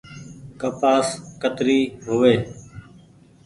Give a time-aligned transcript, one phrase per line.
[0.59, 1.07] ڪپآس
[1.41, 2.35] ڪتري هووي۔